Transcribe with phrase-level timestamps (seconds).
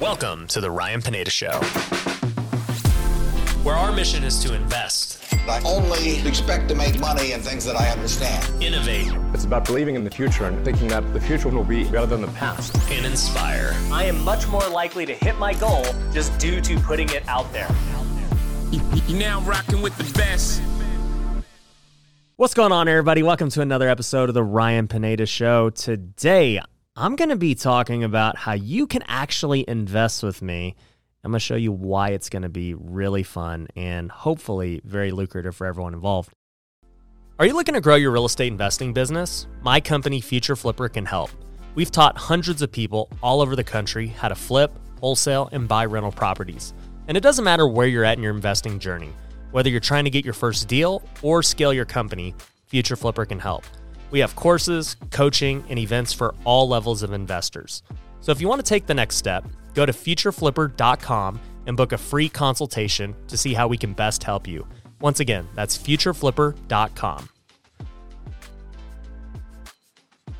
[0.00, 1.58] Welcome to the Ryan Pineda Show,
[3.62, 7.76] where our mission is to invest, I only expect to make money in things that
[7.76, 8.62] I understand.
[8.62, 12.06] innovate, It's about believing in the future and thinking that the future will be better
[12.06, 12.76] than the past.
[12.90, 13.74] and inspire.
[13.92, 17.50] I am much more likely to hit my goal just due to putting it out
[17.52, 17.68] there.
[19.06, 20.60] You now rocking with the best.
[22.36, 23.22] What's going on, everybody?
[23.22, 25.70] Welcome to another episode of the Ryan Pineda Show.
[25.70, 26.60] Today,
[26.98, 30.74] I'm going to be talking about how you can actually invest with me.
[31.22, 35.10] I'm going to show you why it's going to be really fun and hopefully very
[35.10, 36.32] lucrative for everyone involved.
[37.38, 39.46] Are you looking to grow your real estate investing business?
[39.60, 41.30] My company, Future Flipper, can help.
[41.74, 45.84] We've taught hundreds of people all over the country how to flip, wholesale, and buy
[45.84, 46.72] rental properties.
[47.08, 49.10] And it doesn't matter where you're at in your investing journey.
[49.50, 52.34] Whether you're trying to get your first deal or scale your company,
[52.68, 53.64] Future Flipper can help.
[54.10, 57.82] We have courses, coaching, and events for all levels of investors.
[58.20, 61.98] So if you want to take the next step, go to futureflipper.com and book a
[61.98, 64.66] free consultation to see how we can best help you.
[65.00, 67.28] Once again, that's futureflipper.com.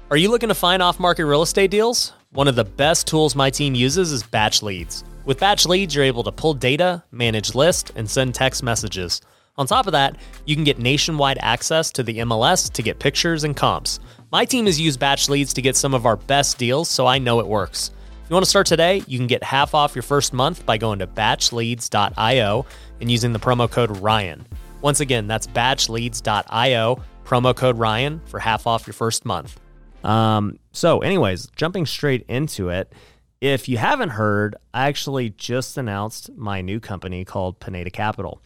[0.09, 2.13] Are you looking to find off market real estate deals?
[2.31, 5.03] One of the best tools my team uses is Batch Leads.
[5.25, 9.21] With Batch Leads, you're able to pull data, manage lists, and send text messages.
[9.59, 13.43] On top of that, you can get nationwide access to the MLS to get pictures
[13.43, 14.01] and comps.
[14.31, 17.19] My team has used Batch Leads to get some of our best deals, so I
[17.19, 17.91] know it works.
[18.23, 20.77] If you want to start today, you can get half off your first month by
[20.77, 22.67] going to batchleads.io
[23.01, 24.47] and using the promo code Ryan.
[24.83, 29.59] Once again, that's batchleads.io, promo code Ryan for half off your first month.
[30.05, 32.93] Um, so, anyways, jumping straight into it,
[33.41, 38.43] if you haven't heard, I actually just announced my new company called Pineda Capital.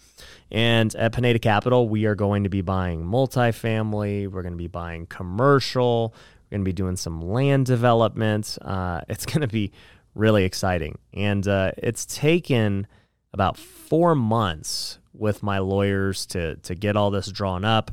[0.51, 4.67] And at Pineda Capital, we are going to be buying multifamily, we're going to be
[4.67, 6.15] buying commercial,
[6.51, 8.59] we're going to be doing some land development.
[8.63, 9.73] Uh, it's going to be
[10.15, 10.99] really exciting.
[11.15, 12.87] And uh, it's taken
[13.33, 17.93] about four months with my lawyers to, to get all this drawn up.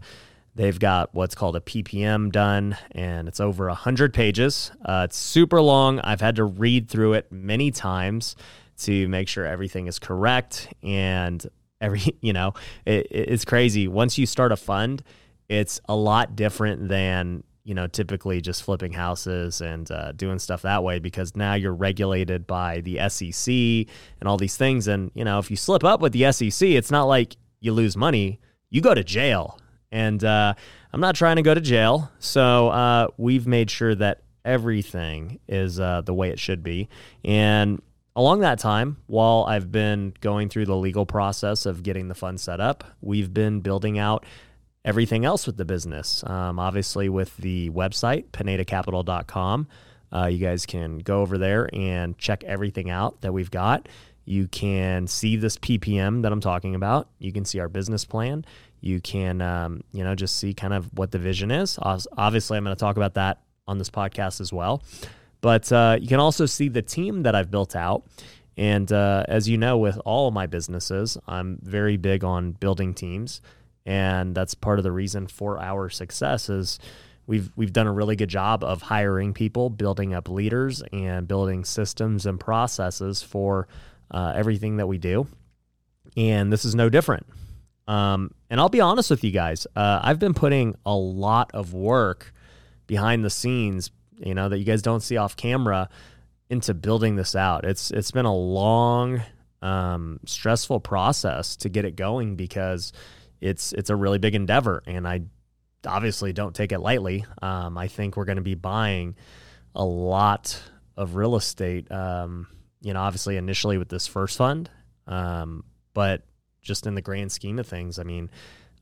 [0.56, 4.72] They've got what's called a PPM done, and it's over 100 pages.
[4.84, 6.00] Uh, it's super long.
[6.00, 8.36] I've had to read through it many times
[8.80, 10.74] to make sure everything is correct.
[10.82, 11.46] And
[11.82, 12.54] every, you know,
[12.86, 13.88] it, it's crazy.
[13.88, 15.04] Once you start a fund,
[15.50, 20.62] it's a lot different than, you know, typically just flipping houses and uh, doing stuff
[20.62, 24.88] that way because now you're regulated by the SEC and all these things.
[24.88, 27.98] And, you know, if you slip up with the SEC, it's not like you lose
[27.98, 28.40] money,
[28.70, 29.60] you go to jail
[29.92, 30.54] and uh,
[30.92, 32.12] I'm not trying to go to jail.
[32.20, 36.90] So uh, we've made sure that everything is uh, the way it should be.
[37.24, 37.82] And
[38.18, 42.40] along that time, while I've been going through the legal process of getting the fund
[42.40, 44.26] set up, we've been building out
[44.84, 46.24] everything else with the business.
[46.26, 49.68] Um, obviously, with the website, pinedacapital.com.
[50.12, 53.88] Uh, you guys can go over there and check everything out that we've got.
[54.26, 57.10] You can see this PPM that I'm talking about.
[57.20, 58.46] You can see our business plan.
[58.82, 61.78] You can, um, you know, just see kind of what the vision is.
[61.82, 64.82] Obviously, I'm going to talk about that on this podcast as well.
[65.48, 68.04] But uh, you can also see the team that I've built out.
[68.58, 72.94] And uh, as you know, with all of my businesses, I'm very big on building
[72.94, 73.40] teams,
[73.86, 76.50] and that's part of the reason for our success.
[76.50, 76.80] Is
[77.28, 81.64] we've we've done a really good job of hiring people, building up leaders, and building
[81.64, 83.70] systems and processes for
[84.12, 85.28] uh, everything that we do.
[86.18, 87.26] And this is no different.
[87.88, 91.74] Um, and I'll be honest with you guys, uh, I've been putting a lot of
[91.74, 92.34] work
[92.86, 95.90] behind the scenes, you know, that you guys don't see off camera
[96.50, 97.66] into building this out.
[97.66, 99.22] It's it's been a long,
[99.62, 102.94] um, stressful process to get it going because
[103.42, 105.22] it's it's a really big endeavor, and I
[105.86, 107.26] obviously don't take it lightly.
[107.42, 109.16] Um, I think we're going to be buying
[109.76, 110.60] a lot
[110.96, 111.92] of real estate.
[111.92, 112.48] Um,
[112.82, 114.70] you know, obviously initially with this first fund,
[115.08, 115.64] um,
[115.94, 116.24] but
[116.62, 118.30] just in the grand scheme of things, I mean,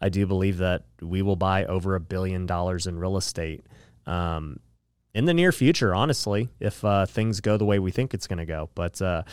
[0.01, 3.65] I do believe that we will buy over a billion dollars in real estate
[4.05, 4.59] um,
[5.15, 5.95] in the near future.
[5.95, 9.23] Honestly, if uh, things go the way we think it's going to go, but uh,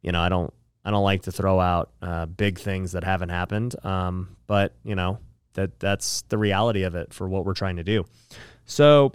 [0.00, 3.28] you know, I don't, I don't like to throw out uh, big things that haven't
[3.28, 3.74] happened.
[3.84, 5.18] Um, but you know,
[5.54, 8.06] that that's the reality of it for what we're trying to do.
[8.64, 9.12] So,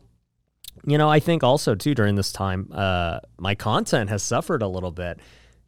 [0.86, 4.68] you know, I think also too during this time, uh, my content has suffered a
[4.68, 5.20] little bit.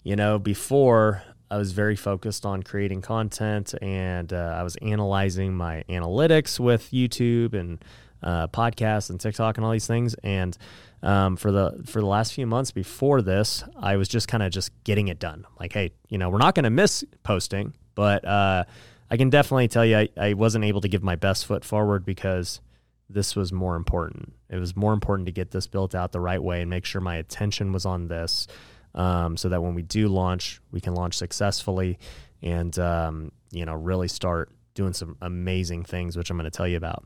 [0.03, 5.55] You know, before I was very focused on creating content and uh, I was analyzing
[5.55, 7.83] my analytics with YouTube and
[8.23, 10.15] uh, podcasts and TikTok and all these things.
[10.23, 10.57] And
[11.03, 14.51] um, for the for the last few months before this, I was just kind of
[14.51, 15.45] just getting it done.
[15.59, 18.65] Like, hey, you know, we're not going to miss posting, but uh,
[19.09, 22.05] I can definitely tell you I, I wasn't able to give my best foot forward
[22.05, 22.61] because
[23.09, 24.33] this was more important.
[24.49, 26.99] It was more important to get this built out the right way and make sure
[26.99, 28.47] my attention was on this
[28.95, 31.99] um, so that when we do launch, we can launch successfully
[32.41, 36.67] and um, you know really start doing some amazing things, which I'm going to tell
[36.67, 37.03] you about.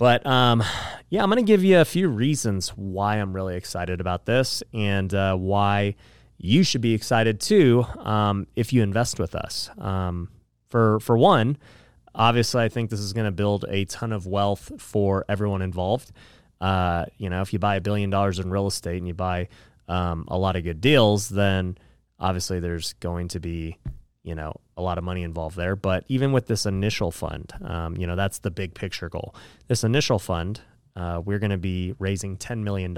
[0.00, 0.64] But um,
[1.10, 4.62] yeah, I'm going to give you a few reasons why I'm really excited about this
[4.72, 5.96] and uh, why
[6.38, 9.68] you should be excited too um, if you invest with us.
[9.76, 10.30] Um,
[10.70, 11.58] for for one,
[12.14, 16.12] obviously, I think this is going to build a ton of wealth for everyone involved.
[16.62, 19.48] Uh, you know, if you buy a billion dollars in real estate and you buy
[19.86, 21.76] um, a lot of good deals, then
[22.18, 23.76] obviously there's going to be
[24.22, 25.76] you know a lot of money involved there.
[25.76, 29.34] But even with this initial fund um, you know that's the big picture goal.
[29.68, 30.60] This initial fund
[30.96, 32.96] uh, we're going to be raising $10 million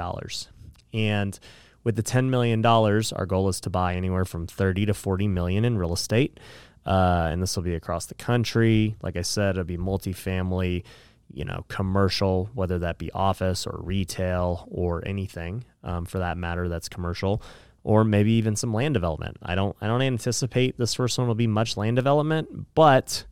[0.94, 1.38] and
[1.84, 5.64] with the $10 million our goal is to buy anywhere from 30 to 40 million
[5.64, 6.40] in real estate.
[6.84, 8.96] Uh, and this will be across the country.
[9.02, 10.84] Like i said it'll be multifamily
[11.32, 16.68] you know commercial whether that be office or retail or anything um, for that matter
[16.68, 17.42] that's commercial
[17.84, 19.36] or maybe even some land development.
[19.42, 23.24] I don't I don't anticipate this first one will be much land development, but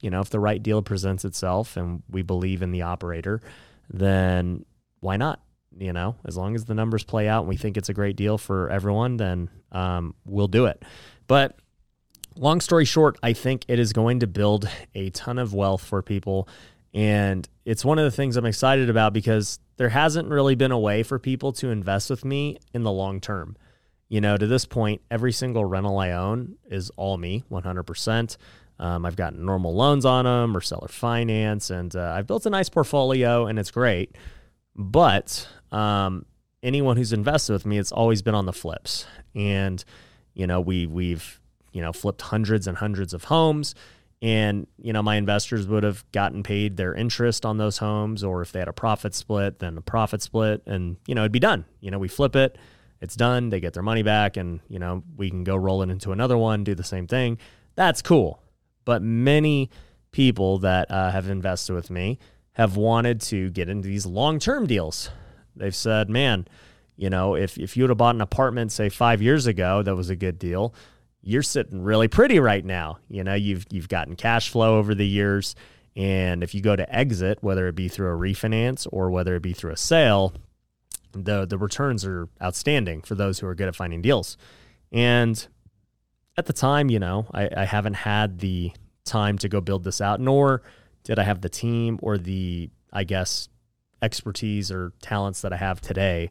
[0.00, 3.40] you know, if the right deal presents itself and we believe in the operator,
[3.88, 4.64] then
[5.00, 5.40] why not?
[5.76, 8.16] You know, as long as the numbers play out and we think it's a great
[8.16, 10.82] deal for everyone, then um, we'll do it.
[11.26, 11.58] But
[12.36, 16.02] long story short, I think it is going to build a ton of wealth for
[16.02, 16.48] people.
[16.92, 20.78] And it's one of the things I'm excited about because there hasn't really been a
[20.78, 23.56] way for people to invest with me in the long term.
[24.08, 28.36] You know, to this point, every single rental I own is all me, 100%.
[28.78, 32.50] Um, I've got normal loans on them or seller finance, and uh, I've built a
[32.50, 34.16] nice portfolio, and it's great.
[34.74, 36.26] But um,
[36.62, 39.84] anyone who's invested with me, it's always been on the flips, and
[40.34, 41.40] you know, we we've
[41.72, 43.76] you know flipped hundreds and hundreds of homes,
[44.20, 48.42] and you know, my investors would have gotten paid their interest on those homes, or
[48.42, 51.38] if they had a profit split, then a profit split, and you know, it'd be
[51.38, 51.64] done.
[51.80, 52.58] You know, we flip it
[53.04, 55.90] it's done, they get their money back, and you know we can go roll it
[55.90, 57.38] into another one, do the same thing.
[57.76, 58.42] That's cool.
[58.84, 59.70] But many
[60.10, 62.18] people that uh, have invested with me
[62.52, 65.10] have wanted to get into these long term deals.
[65.56, 66.48] They've said, man,
[66.96, 69.94] you know, if, if you would have bought an apartment, say five years ago, that
[69.94, 70.74] was a good deal.
[71.22, 72.98] You're sitting really pretty right now.
[73.08, 75.54] You know, you've you've gotten cash flow over the years.
[75.96, 79.42] And if you go to exit, whether it be through a refinance or whether it
[79.42, 80.34] be through a sale,
[81.14, 84.36] the the returns are outstanding for those who are good at finding deals.
[84.92, 85.46] And
[86.36, 88.72] at the time, you know, I, I haven't had the
[89.04, 90.62] time to go build this out, nor
[91.04, 93.48] did I have the team or the, I guess,
[94.02, 96.30] expertise or talents that I have today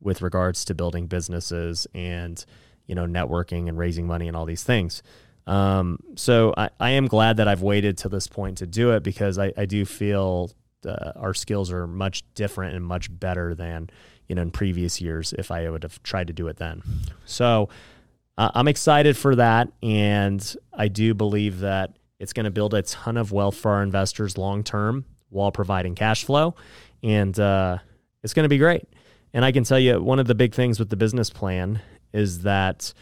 [0.00, 2.44] with regards to building businesses and,
[2.86, 5.02] you know, networking and raising money and all these things.
[5.46, 9.02] Um, so I, I am glad that I've waited to this point to do it
[9.02, 10.50] because I, I do feel
[10.86, 13.90] uh, our skills are much different and much better than
[14.28, 16.82] you know in previous years if I would have tried to do it then.
[17.24, 17.68] So
[18.36, 22.82] uh, I'm excited for that, and I do believe that it's going to build a
[22.82, 26.54] ton of wealth for our investors long term while providing cash flow,
[27.02, 27.78] and uh,
[28.22, 28.84] it's going to be great.
[29.32, 31.80] And I can tell you one of the big things with the business plan
[32.12, 32.92] is that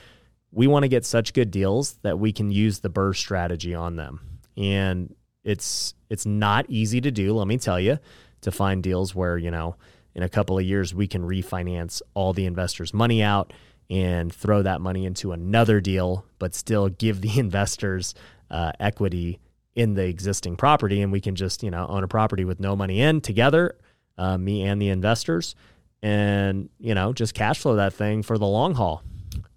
[0.51, 3.97] we want to get such good deals that we can use the BRRRR strategy on
[3.97, 4.21] them.
[4.57, 5.15] And
[5.45, 7.99] it's it's not easy to do, let me tell you,
[8.41, 9.77] to find deals where, you know,
[10.17, 13.53] in a couple of years we can refinance all the investors' money out
[13.91, 18.15] and throw that money into another deal, but still give the investors
[18.51, 19.39] uh, equity
[19.75, 22.75] in the existing property, and we can just you know own a property with no
[22.75, 23.77] money in together,
[24.17, 25.55] uh, me and the investors,
[26.03, 29.03] and you know just cash flow that thing for the long haul,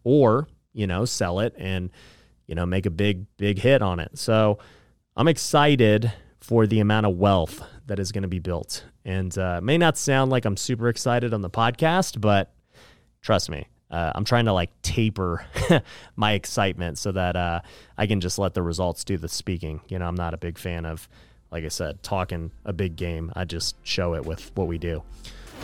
[0.04, 1.89] or you know sell it and
[2.48, 4.18] you know make a big big hit on it.
[4.20, 4.60] So
[5.16, 6.12] I'm excited
[6.42, 8.86] for the amount of wealth that is going to be built.
[9.03, 12.53] And uh, may not sound like I'm super excited on the podcast, but
[13.22, 15.46] trust me, uh, I'm trying to like taper
[16.15, 17.62] my excitement so that uh,
[17.98, 19.81] I can just let the results do the speaking.
[19.89, 21.10] You know, I'm not a big fan of,
[21.51, 23.31] like I said, talking a big game.
[23.36, 25.03] I just show it with what we do.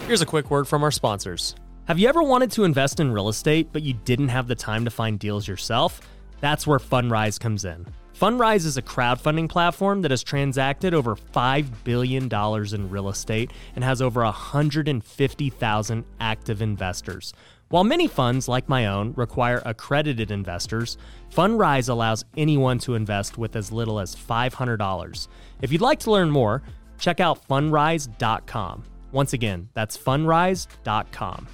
[0.07, 1.55] Here's a quick word from our sponsors.
[1.87, 4.85] Have you ever wanted to invest in real estate, but you didn't have the time
[4.85, 6.01] to find deals yourself?
[6.41, 7.85] That's where Fundrise comes in.
[8.19, 12.33] Fundrise is a crowdfunding platform that has transacted over $5 billion
[12.73, 17.33] in real estate and has over 150,000 active investors.
[17.67, 20.97] While many funds, like my own, require accredited investors,
[21.29, 25.27] Fundrise allows anyone to invest with as little as $500.
[25.61, 26.63] If you'd like to learn more,
[26.97, 28.83] check out fundrise.com.
[29.11, 31.47] Once again, that's fundrise.com.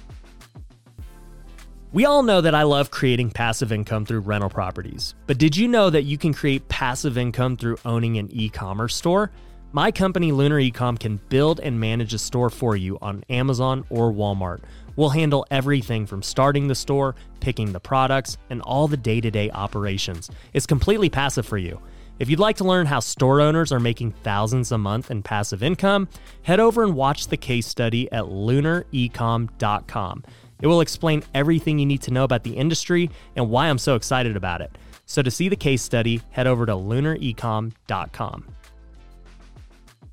[1.94, 5.68] We all know that I love creating passive income through rental properties, but did you
[5.68, 9.30] know that you can create passive income through owning an e commerce store?
[9.72, 14.10] My company, Lunar Ecom, can build and manage a store for you on Amazon or
[14.10, 14.60] Walmart.
[14.96, 19.30] We'll handle everything from starting the store, picking the products, and all the day to
[19.30, 20.30] day operations.
[20.54, 21.78] It's completely passive for you.
[22.18, 25.62] If you'd like to learn how store owners are making thousands a month in passive
[25.62, 26.08] income,
[26.42, 30.24] head over and watch the case study at lunarecom.com.
[30.62, 33.96] It will explain everything you need to know about the industry and why I'm so
[33.96, 34.78] excited about it.
[35.04, 38.44] So to see the case study, head over to lunarecom.com.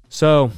[0.09, 0.51] So,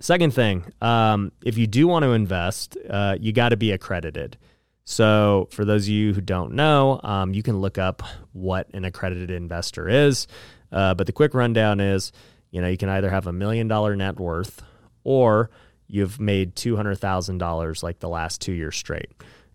[0.00, 4.36] second thing, um, if you do want to invest, uh, you got to be accredited.
[4.84, 8.84] So, for those of you who don't know, um, you can look up what an
[8.84, 10.26] accredited investor is.
[10.70, 12.12] Uh, but the quick rundown is,
[12.50, 14.62] you know, you can either have a million dollar net worth
[15.04, 15.48] or
[15.86, 19.10] you've made two hundred thousand dollars like the last two years straight.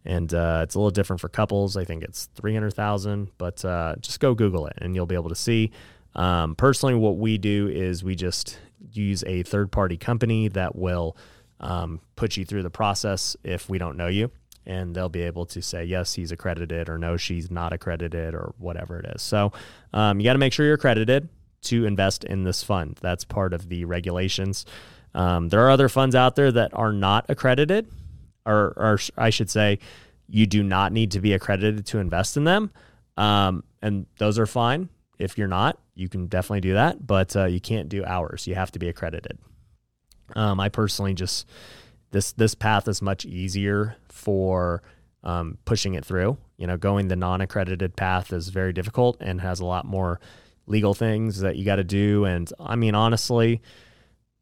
[0.05, 1.75] And uh, it's a little different for couples.
[1.75, 5.15] I think it's three hundred thousand, but uh, just go Google it and you'll be
[5.15, 5.71] able to see.
[6.15, 8.59] Um, personally, what we do is we just
[8.91, 11.17] use a third party company that will
[11.59, 14.31] um, put you through the process if we don't know you.
[14.65, 18.53] And they'll be able to say, yes, he's accredited, or no, she's not accredited, or
[18.57, 19.21] whatever it is.
[19.21, 19.51] So
[19.93, 21.27] um, you got to make sure you're accredited
[21.63, 22.98] to invest in this fund.
[23.01, 24.66] That's part of the regulations.
[25.13, 27.88] Um, there are other funds out there that are not accredited,
[28.46, 29.80] or, or I should say,
[30.28, 32.72] you do not need to be accredited to invest in them.
[33.18, 34.89] Um, and those are fine.
[35.18, 38.48] If you're not, you can definitely do that, but uh, you can't do ours.
[38.48, 39.38] You have to be accredited.
[40.36, 41.48] Um, I personally just
[42.12, 44.82] this this path is much easier for
[45.24, 46.38] um, pushing it through.
[46.58, 50.20] You know, going the non-accredited path is very difficult and has a lot more
[50.70, 52.24] legal things that you got to do.
[52.26, 53.62] And I mean, honestly,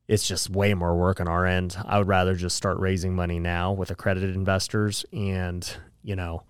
[0.08, 1.76] it's just way more work on our end.
[1.86, 5.68] I would rather just start raising money now with accredited investors and
[6.04, 6.44] you know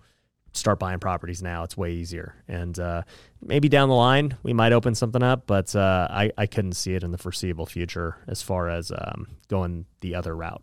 [0.52, 1.62] start buying properties now.
[1.62, 2.34] It's way easier.
[2.48, 3.02] And uh,
[3.40, 6.94] maybe down the line we might open something up, but uh, I, I couldn't see
[6.94, 10.62] it in the foreseeable future as far as um, going the other route.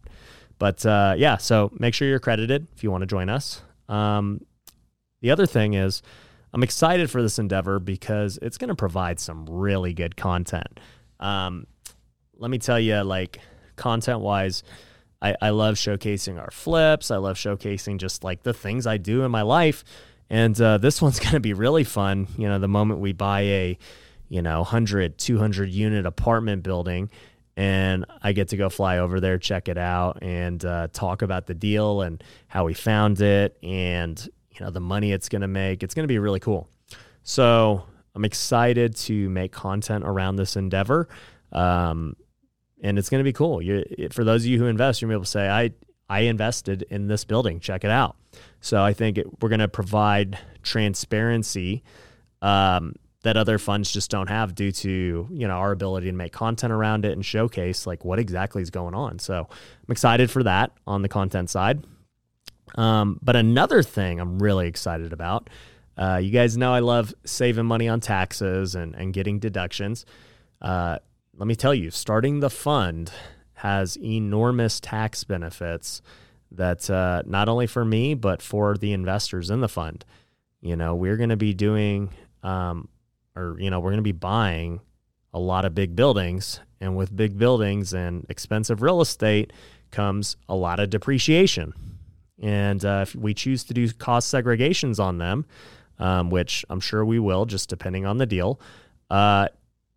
[0.60, 3.62] But uh, yeah, so make sure you're accredited if you want to join us.
[3.88, 4.42] Um,
[5.22, 6.02] the other thing is,
[6.56, 10.80] I'm excited for this endeavor because it's going to provide some really good content.
[11.20, 11.68] Um,
[12.38, 13.40] let me tell you, like
[13.76, 14.64] content wise,
[15.22, 17.12] I, I love showcasing our flips.
[17.12, 19.84] I love showcasing just like the things I do in my life.
[20.30, 22.30] And uh, this one's going to be really fun.
[22.38, 23.78] You know, the moment we buy a,
[24.30, 27.10] you know, 100, 200 unit apartment building
[27.58, 31.48] and I get to go fly over there, check it out, and uh, talk about
[31.48, 35.48] the deal and how we found it and, you know, the money it's going to
[35.48, 35.84] make.
[35.84, 36.70] It's going to be really cool.
[37.24, 37.84] So
[38.16, 41.10] I'm excited to make content around this endeavor.
[41.52, 42.16] Um,
[42.82, 43.62] and it's going to be cool.
[43.62, 45.72] You, for those of you who invest, you're going to be able to say, "I
[46.10, 47.60] I invested in this building.
[47.60, 48.16] Check it out."
[48.62, 51.84] So I think it, we're going to provide transparency
[52.42, 56.32] um, that other funds just don't have due to you know our ability to make
[56.32, 59.20] content around it and showcase like what exactly is going on.
[59.20, 61.84] So I'm excited for that on the content side.
[62.74, 65.50] Um, but another thing I'm really excited about.
[65.98, 70.06] Uh, you guys know I love saving money on taxes and, and getting deductions.
[70.62, 70.98] Uh,
[71.38, 73.12] let me tell you, starting the fund
[73.54, 76.02] has enormous tax benefits
[76.52, 80.04] that uh, not only for me, but for the investors in the fund.
[80.62, 82.10] You know, we're going to be doing,
[82.44, 82.90] um,
[83.36, 84.82] or, you know, we're going to be buying
[85.34, 86.60] a lot of big buildings.
[86.82, 89.54] And with big buildings and expensive real estate
[89.92, 91.74] comes a lot of depreciation.
[92.42, 95.46] And uh, if we choose to do cost segregations on them,
[96.00, 98.60] um, which I'm sure we will, just depending on the deal,
[99.10, 99.48] uh,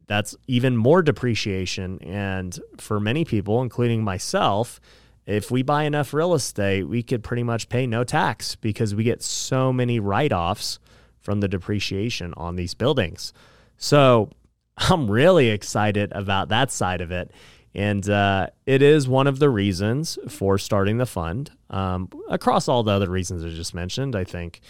[0.06, 1.98] that's even more depreciation.
[2.02, 4.80] And for many people, including myself,
[5.26, 9.04] if we buy enough real estate, we could pretty much pay no tax because we
[9.04, 10.78] get so many write offs
[11.20, 13.32] from the depreciation on these buildings.
[13.76, 14.30] So
[14.78, 17.30] I'm really excited about that side of it.
[17.74, 21.50] And uh, it is one of the reasons for starting the fund.
[21.70, 24.60] Um, across all the other reasons I just mentioned, I think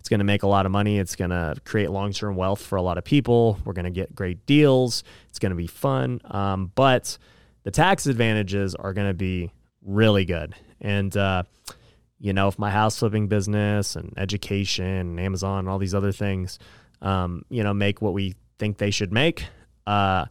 [0.00, 0.98] it's going to make a lot of money.
[0.98, 3.58] It's going to create long term wealth for a lot of people.
[3.64, 5.04] We're going to get great deals.
[5.28, 6.20] It's going to be fun.
[6.24, 7.18] Um, but
[7.62, 10.54] the tax advantages are going to be really good.
[10.80, 11.42] And, uh,
[12.20, 16.12] you know, if my house flipping business and education and Amazon and all these other
[16.12, 16.58] things,
[17.02, 19.44] um, you know, make what we think they should make,
[19.86, 20.26] uh,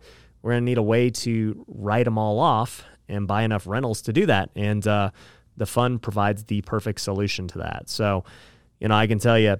[0.47, 4.01] we're going to need a way to write them all off and buy enough rentals
[4.03, 4.49] to do that.
[4.55, 5.11] And uh,
[5.57, 7.89] the fund provides the perfect solution to that.
[7.89, 8.23] So,
[8.79, 9.57] you know, I can tell you,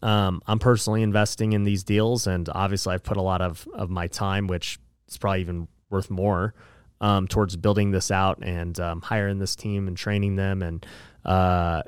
[0.00, 3.90] um, I'm personally investing in these deals, and obviously, I've put a lot of of
[3.90, 4.78] my time, which
[5.08, 6.54] is probably even worth more,
[7.00, 10.86] um, towards building this out and um, hiring this team and training them, and
[11.24, 11.82] uh,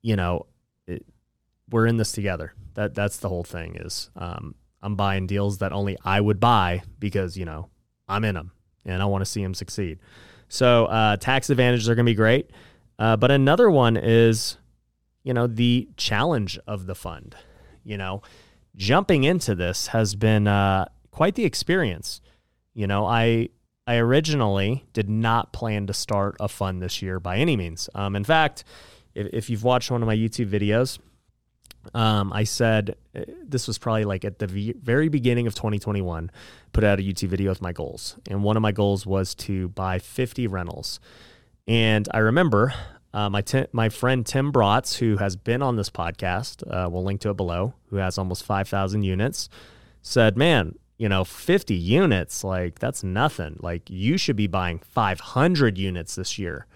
[0.00, 0.46] you know,
[0.88, 1.06] it,
[1.70, 2.54] we're in this together.
[2.74, 3.76] That that's the whole thing.
[3.76, 7.68] Is um, I'm buying deals that only I would buy because you know
[8.08, 8.52] I'm in them
[8.84, 9.98] and I want to see them succeed.
[10.48, 12.50] So uh, tax advantages are going to be great.
[12.98, 14.58] Uh, but another one is,
[15.22, 17.34] you know, the challenge of the fund.
[17.84, 18.22] You know,
[18.76, 22.20] jumping into this has been uh, quite the experience.
[22.74, 23.48] You know, I
[23.86, 27.88] I originally did not plan to start a fund this year by any means.
[27.94, 28.64] Um, in fact,
[29.14, 30.98] if, if you've watched one of my YouTube videos,
[31.94, 36.30] um, I said uh, this was probably like at the v- very beginning of 2021,
[36.72, 38.16] put out a YouTube video with my goals.
[38.28, 41.00] And one of my goals was to buy 50 rentals.
[41.66, 42.72] And I remember
[43.12, 47.04] uh, my, t- my friend Tim Bratz, who has been on this podcast, uh, we'll
[47.04, 49.48] link to it below, who has almost 5,000 units,
[50.00, 53.58] said, Man, you know, 50 units, like that's nothing.
[53.60, 56.66] Like you should be buying 500 units this year.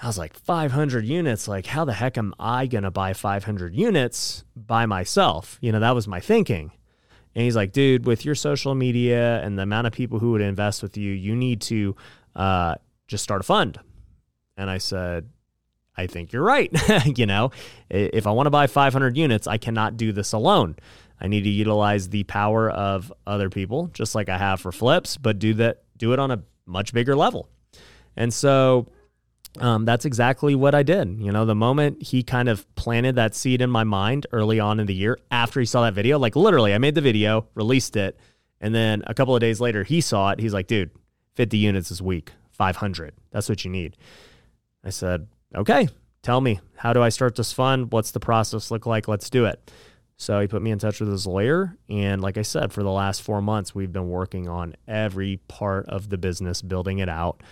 [0.00, 1.48] I was like, 500 units?
[1.48, 5.58] Like, how the heck am I going to buy 500 units by myself?
[5.60, 6.70] You know, that was my thinking.
[7.34, 10.40] And he's like, dude, with your social media and the amount of people who would
[10.40, 11.96] invest with you, you need to
[12.34, 12.74] uh,
[13.08, 13.78] just start a fund.
[14.56, 15.28] And I said,
[15.96, 16.70] I think you're right.
[17.18, 17.50] you know,
[17.88, 20.76] if I want to buy 500 units, I cannot do this alone.
[21.20, 25.16] I need to utilize the power of other people, just like I have for flips,
[25.16, 27.48] but do that, do it on a much bigger level.
[28.16, 28.88] And so
[29.60, 31.20] um, that's exactly what I did.
[31.20, 34.80] You know, the moment he kind of planted that seed in my mind early on
[34.80, 37.96] in the year after he saw that video, like literally, I made the video, released
[37.96, 38.18] it,
[38.60, 40.40] and then a couple of days later, he saw it.
[40.40, 40.90] He's like, dude,
[41.34, 43.14] 50 units is weak, 500.
[43.30, 43.96] That's what you need.
[44.84, 45.88] I said, okay,
[46.22, 47.92] tell me, how do I start this fund?
[47.92, 49.08] What's the process look like?
[49.08, 49.70] Let's do it.
[50.18, 51.76] So he put me in touch with his lawyer.
[51.90, 55.86] And like I said, for the last four months, we've been working on every part
[55.88, 57.42] of the business, building it out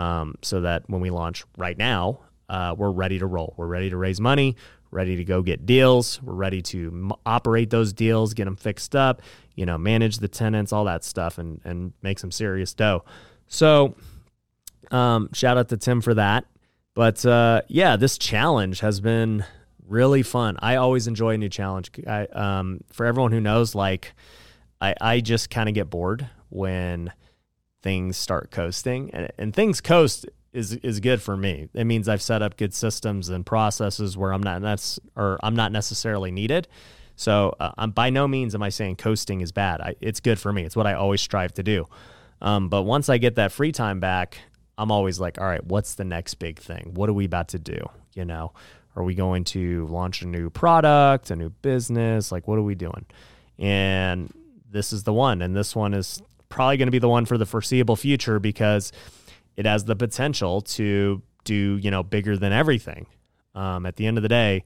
[0.00, 3.52] um, so that when we launch right now, uh, we're ready to roll.
[3.58, 4.56] We're ready to raise money,
[4.90, 6.22] ready to go get deals.
[6.22, 9.20] We're ready to m- operate those deals, get them fixed up,
[9.54, 13.04] you know, manage the tenants, all that stuff, and and make some serious dough.
[13.46, 13.94] So,
[14.90, 16.46] um, shout out to Tim for that.
[16.94, 19.44] But uh, yeah, this challenge has been
[19.86, 20.56] really fun.
[20.60, 21.90] I always enjoy a new challenge.
[22.06, 24.14] I, um, for everyone who knows, like,
[24.80, 27.12] I, I just kind of get bored when
[27.82, 31.68] things start coasting and, and things coast is is good for me.
[31.74, 35.54] It means I've set up good systems and processes where I'm not that's or I'm
[35.54, 36.68] not necessarily needed.
[37.16, 39.80] So uh, I'm by no means am I saying coasting is bad.
[39.80, 40.64] I, it's good for me.
[40.64, 41.86] It's what I always strive to do.
[42.42, 44.38] Um, but once I get that free time back,
[44.78, 46.92] I'm always like, all right, what's the next big thing?
[46.94, 47.78] What are we about to do?
[48.14, 48.54] You know,
[48.96, 52.32] are we going to launch a new product, a new business?
[52.32, 53.04] Like, what are we doing?
[53.58, 54.32] And
[54.70, 55.42] this is the one.
[55.42, 58.92] And this one is probably going to be the one for the foreseeable future because
[59.56, 63.06] it has the potential to do you know bigger than everything.
[63.54, 64.64] Um, at the end of the day,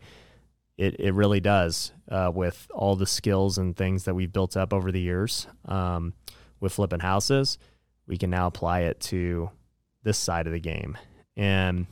[0.76, 4.72] it it really does uh, with all the skills and things that we've built up
[4.72, 6.14] over the years um,
[6.60, 7.58] with flipping houses.
[8.06, 9.50] We can now apply it to
[10.02, 10.98] this side of the game,
[11.36, 11.86] and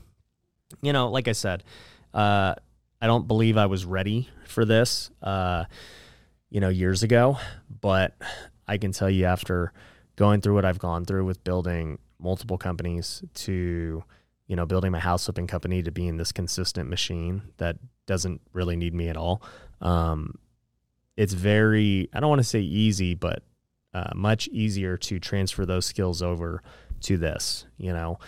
[0.81, 1.65] you know, like I said,
[2.13, 2.55] uh,
[3.01, 5.65] I don't believe I was ready for this, uh,
[6.51, 7.39] you know, years ago,
[7.81, 8.15] but
[8.67, 9.73] I can tell you after
[10.17, 14.05] going through what I've gone through with building multiple companies to,
[14.47, 18.77] you know, building my house flipping company to being this consistent machine that doesn't really
[18.77, 19.43] need me at all.
[19.81, 20.39] Um,
[21.17, 23.43] it's very, I don't want to say easy, but
[23.95, 26.63] uh, much easier to transfer those skills over
[27.01, 27.67] to this.
[27.77, 28.19] You know,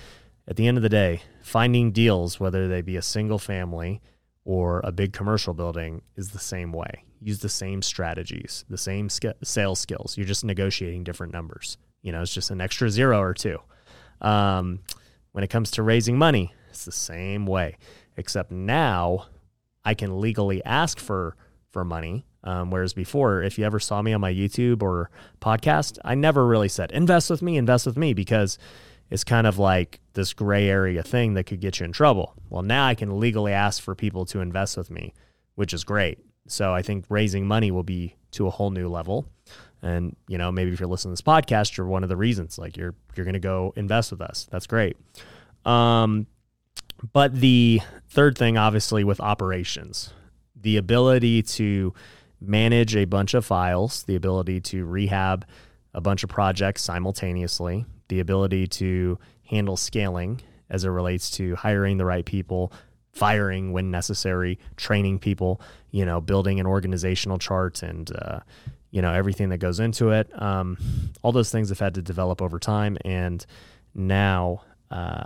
[0.46, 4.02] at the end of the day, finding deals, whether they be a single family
[4.44, 9.08] or a big commercial building, is the same way use the same strategies, the same
[9.08, 10.16] sk- sales skills.
[10.16, 11.78] You're just negotiating different numbers.
[12.02, 13.58] You know, it's just an extra zero or two.
[14.20, 14.80] Um,
[15.32, 17.78] when it comes to raising money, it's the same way,
[18.16, 19.26] except now
[19.84, 21.36] I can legally ask for
[21.70, 22.24] for money.
[22.44, 25.10] Um, whereas before, if you ever saw me on my YouTube or
[25.40, 28.58] podcast, I never really said invest with me, invest with me, because
[29.10, 32.34] it's kind of like this gray area thing that could get you in trouble.
[32.50, 35.14] Well, now I can legally ask for people to invest with me,
[35.54, 36.18] which is great.
[36.46, 39.26] So I think raising money will be to a whole new level.
[39.82, 42.58] And you know, maybe if you're listening to this podcast, you're one of the reasons.
[42.58, 44.46] Like you're you're going to go invest with us.
[44.50, 44.96] That's great.
[45.64, 46.26] Um,
[47.12, 50.12] but the third thing, obviously, with operations,
[50.60, 51.92] the ability to
[52.40, 55.46] manage a bunch of files, the ability to rehab
[55.92, 61.98] a bunch of projects simultaneously, the ability to handle scaling as it relates to hiring
[61.98, 62.72] the right people,
[63.14, 68.40] firing when necessary, training people, you know, building an organizational chart and, uh,
[68.90, 70.30] you know, everything that goes into it.
[70.40, 70.76] Um,
[71.22, 72.98] all those things have had to develop over time.
[73.04, 73.44] And
[73.94, 75.24] now uh,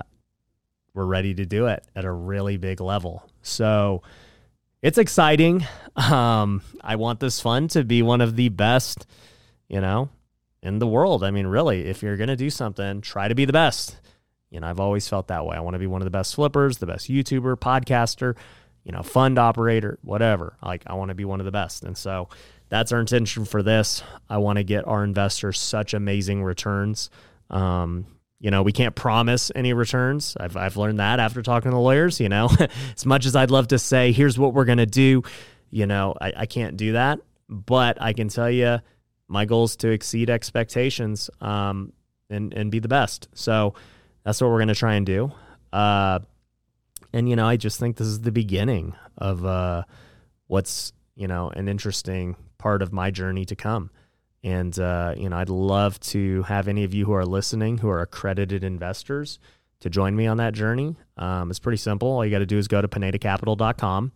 [0.94, 3.28] we're ready to do it at a really big level.
[3.42, 4.02] So
[4.82, 5.66] it's exciting.
[5.96, 9.06] Um, I want this fund to be one of the best,
[9.68, 10.10] you know,
[10.62, 11.24] in the world.
[11.24, 13.98] I mean, really, if you're going to do something, try to be the best.
[14.50, 15.56] You know, I've always felt that way.
[15.56, 18.36] I want to be one of the best flippers, the best YouTuber, podcaster,
[18.84, 20.56] you know, fund operator, whatever.
[20.62, 21.84] Like, I want to be one of the best.
[21.84, 22.28] And so
[22.68, 24.02] that's our intention for this.
[24.28, 27.10] I want to get our investors such amazing returns.
[27.50, 28.06] Um,
[28.40, 30.36] you know, we can't promise any returns.
[30.38, 32.48] I've, I've learned that after talking to lawyers, you know,
[32.96, 35.22] as much as I'd love to say, here's what we're going to do,
[35.70, 37.20] you know, I, I can't do that.
[37.48, 38.78] But I can tell you,
[39.26, 41.92] my goal is to exceed expectations um,
[42.30, 43.28] and, and be the best.
[43.34, 43.74] So
[44.24, 45.32] that's what we're going to try and do.
[45.72, 46.20] Uh,
[47.12, 49.84] and, you know, I just think this is the beginning of uh,
[50.46, 53.90] what's, you know, an interesting part of my journey to come.
[54.44, 57.88] And, uh, you know, I'd love to have any of you who are listening who
[57.88, 59.38] are accredited investors
[59.80, 60.96] to join me on that journey.
[61.16, 62.08] Um, it's pretty simple.
[62.08, 64.12] All you got to do is go to pinedacapital.com.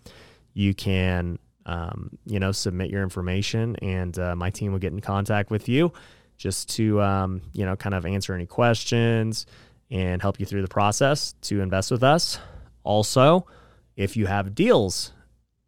[0.55, 5.01] You can, um, you know, submit your information and uh, my team will get in
[5.01, 5.93] contact with you
[6.37, 9.47] just to, um, you know, kind of answer any questions
[9.93, 12.41] and help you through the process to invest with us.
[12.83, 13.47] Also,
[13.95, 15.13] if you have deals,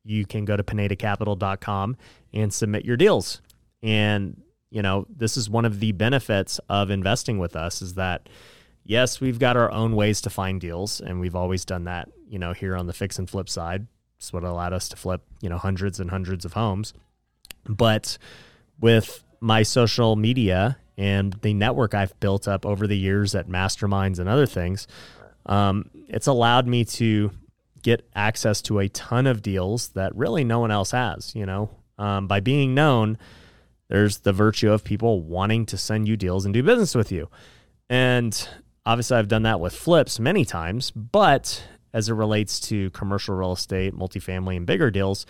[0.03, 1.97] you can go to pinedacapital.com
[2.33, 3.41] and submit your deals.
[3.83, 4.41] And
[4.75, 8.29] you know, this is one of the benefits of investing with us is that
[8.83, 12.41] yes, we've got our own ways to find deals and we've always done that, you
[12.41, 13.87] know, here on the fix and flip side.
[14.19, 16.93] It's what allowed us to flip, you know, hundreds and hundreds of homes.
[17.69, 18.19] But
[18.81, 24.19] with my social media and the network I've built up over the years at masterminds
[24.19, 24.87] and other things,
[25.47, 27.31] um, it's allowed me to
[27.83, 31.35] get access to a ton of deals that really no one else has.
[31.35, 33.19] You know, um, by being known,
[33.89, 37.29] there's the virtue of people wanting to send you deals and do business with you.
[37.91, 38.49] And
[38.87, 43.53] obviously, I've done that with flips many times, but as it relates to commercial real
[43.53, 45.27] estate, multifamily, and bigger deals,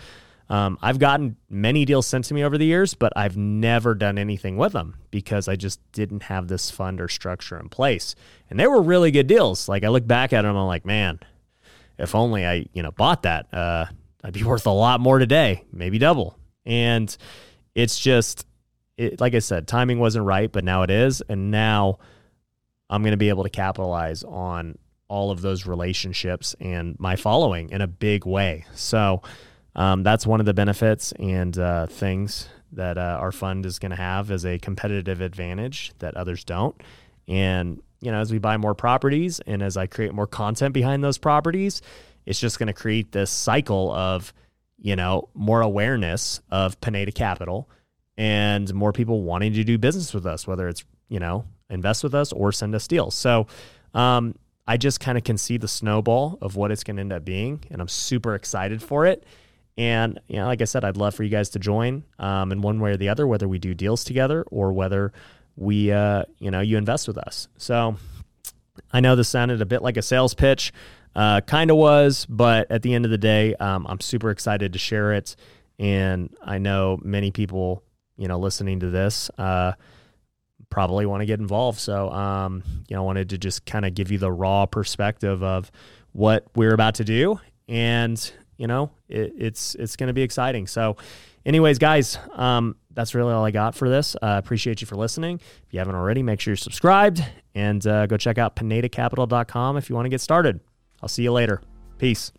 [0.49, 4.17] um, I've gotten many deals sent to me over the years, but I've never done
[4.17, 8.15] anything with them because I just didn't have this fund or structure in place.
[8.49, 9.67] And they were really good deals.
[9.67, 11.19] Like I look back at them, I'm like, man,
[11.97, 13.85] if only I, you know, bought that, uh,
[14.23, 16.37] I'd be worth a lot more today, maybe double.
[16.65, 17.15] And
[17.73, 18.45] it's just
[18.97, 21.99] it, like I said, timing wasn't right, but now it is, and now
[22.89, 24.77] I'm going to be able to capitalize on
[25.07, 28.65] all of those relationships and my following in a big way.
[28.73, 29.21] So
[29.75, 33.91] um, that's one of the benefits and uh, things that uh, our fund is going
[33.91, 36.81] to have as a competitive advantage that others don't.
[37.27, 41.03] And you know, as we buy more properties and as I create more content behind
[41.03, 41.81] those properties,
[42.25, 44.33] it's just going to create this cycle of
[44.77, 47.69] you know more awareness of Pineda Capital
[48.17, 52.15] and more people wanting to do business with us, whether it's, you know, invest with
[52.15, 53.15] us or send us deals.
[53.15, 53.47] So
[53.93, 54.35] um,
[54.67, 57.25] I just kind of can see the snowball of what it's going to end up
[57.25, 59.25] being, and I'm super excited for it.
[59.77, 62.61] And you know, like I said, I'd love for you guys to join um, in
[62.61, 65.11] one way or the other, whether we do deals together or whether
[65.55, 67.47] we, uh, you know, you invest with us.
[67.57, 67.97] So
[68.91, 70.73] I know this sounded a bit like a sales pitch,
[71.15, 74.73] uh, kind of was, but at the end of the day, um, I'm super excited
[74.73, 75.35] to share it.
[75.77, 77.83] And I know many people
[78.17, 79.73] you know, listening to this, uh,
[80.69, 81.79] probably want to get involved.
[81.79, 85.43] So, um, you know, I wanted to just kind of give you the raw perspective
[85.43, 85.71] of
[86.11, 90.67] what we're about to do, and you know, it, it's it's going to be exciting.
[90.67, 90.97] So,
[91.45, 94.15] anyways, guys, um, that's really all I got for this.
[94.15, 95.39] Uh, appreciate you for listening.
[95.65, 99.89] If you haven't already, make sure you're subscribed and uh, go check out PinedaCapital.com if
[99.89, 100.59] you want to get started.
[101.01, 101.61] I'll see you later.
[101.97, 102.31] Peace.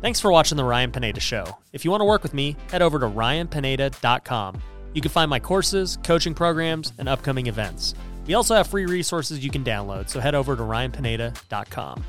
[0.00, 1.44] Thanks for watching the Ryan Pineda Show.
[1.72, 4.62] If you want to work with me, head over to RyanPineda.com.
[4.94, 7.94] You can find my courses, coaching programs, and upcoming events.
[8.26, 12.04] We also have free resources you can download, so head over to ryanpineda.com.